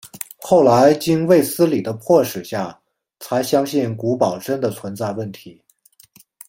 [0.39, 2.81] 后来经卫斯理的迫使下
[3.19, 5.61] 才相信古堡真的存在问题。